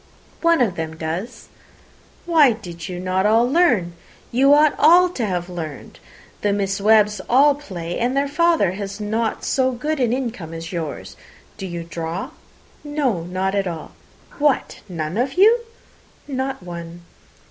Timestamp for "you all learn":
3.25-3.93